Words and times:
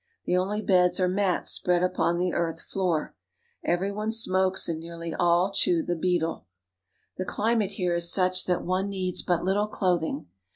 The 0.25 0.35
only 0.35 0.63
beds 0.63 0.99
are 0.99 1.07
mats 1.07 1.51
spread 1.51 1.83
upon 1.83 2.17
the 2.17 2.33
earth 2.33 2.59
floor. 2.59 3.13
Every 3.63 3.91
one 3.91 4.09
smokes, 4.09 4.67
and 4.67 4.79
nearly 4.79 5.13
all 5.13 5.51
chew 5.53 5.83
the 5.83 5.95
betel. 5.95 6.47
The 7.17 7.25
climate 7.25 7.73
here 7.73 7.93
is 7.93 8.11
such 8.11 8.45
that 8.45 8.65
one 8.65 8.89
needs 8.89 9.21
but 9.21 9.43
little 9.45 9.67
cloth 9.67 10.01
ing. 10.01 10.27